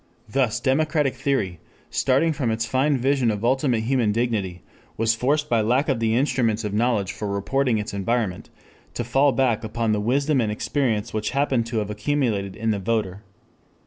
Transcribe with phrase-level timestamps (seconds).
[0.27, 1.59] Thus democratic theory,
[1.91, 4.63] starting from its fine vision of ultimate human dignity,
[4.97, 8.49] was forced by lack of the instruments of knowledge for reporting its environment,
[8.95, 12.79] to fall back upon the wisdom and experience which happened to have accumulated in the
[12.79, 13.21] voter.